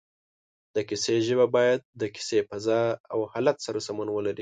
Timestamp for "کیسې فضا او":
2.15-3.19